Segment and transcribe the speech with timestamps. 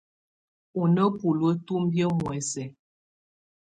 [0.79, 2.63] Ú ná buluǝ́ tumbiǝ́ muɛsɛ.